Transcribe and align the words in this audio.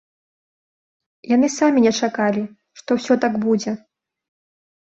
Яны 1.35 1.47
самі 1.57 1.79
не 1.85 1.93
чакалі, 2.01 2.43
што 2.81 2.89
ўсё 3.03 3.13
так 3.27 3.33
будзе. 3.47 3.71